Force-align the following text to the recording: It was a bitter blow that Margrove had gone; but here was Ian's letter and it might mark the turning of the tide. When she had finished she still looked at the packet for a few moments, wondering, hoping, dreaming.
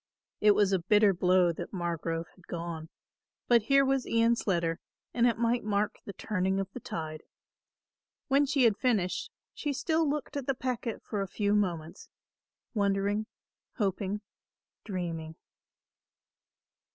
It 0.39 0.55
was 0.55 0.71
a 0.71 0.79
bitter 0.79 1.13
blow 1.13 1.53
that 1.53 1.71
Margrove 1.75 2.29
had 2.35 2.47
gone; 2.47 2.89
but 3.47 3.61
here 3.61 3.85
was 3.85 4.07
Ian's 4.07 4.47
letter 4.47 4.79
and 5.13 5.27
it 5.27 5.37
might 5.37 5.63
mark 5.63 5.97
the 6.05 6.13
turning 6.13 6.59
of 6.59 6.67
the 6.73 6.79
tide. 6.79 7.21
When 8.27 8.47
she 8.47 8.63
had 8.63 8.77
finished 8.79 9.29
she 9.53 9.73
still 9.73 10.09
looked 10.09 10.35
at 10.35 10.47
the 10.47 10.55
packet 10.55 11.03
for 11.07 11.21
a 11.21 11.27
few 11.27 11.53
moments, 11.53 12.09
wondering, 12.73 13.27
hoping, 13.75 14.21
dreaming. 14.83 15.35